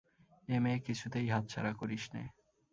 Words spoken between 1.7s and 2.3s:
করিস নে।